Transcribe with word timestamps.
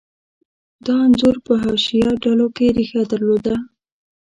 دا 0.85 0.95
انځور 1.05 1.35
په 1.45 1.53
حشویه 1.63 2.09
ډلو 2.23 2.47
کې 2.55 2.65
ریښه 2.77 3.01
درلوده. 3.11 3.55